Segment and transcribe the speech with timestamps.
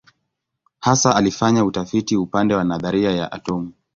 [0.79, 3.73] Hasa alifanya utafiti upande wa nadharia ya atomu.